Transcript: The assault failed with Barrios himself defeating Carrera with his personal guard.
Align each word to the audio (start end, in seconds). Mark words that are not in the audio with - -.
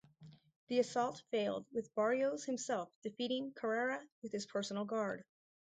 The 0.69 0.79
assault 0.79 1.21
failed 1.29 1.67
with 1.71 1.93
Barrios 1.93 2.43
himself 2.45 2.89
defeating 3.03 3.53
Carrera 3.53 4.03
with 4.23 4.31
his 4.31 4.47
personal 4.47 4.83
guard. 4.83 5.23